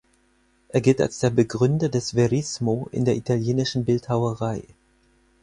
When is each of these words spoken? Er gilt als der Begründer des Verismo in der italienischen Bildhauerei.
Er 0.69 0.81
gilt 0.81 0.99
als 0.99 1.19
der 1.19 1.29
Begründer 1.29 1.87
des 1.87 2.15
Verismo 2.15 2.87
in 2.91 3.05
der 3.05 3.15
italienischen 3.15 3.85
Bildhauerei. 3.85 4.63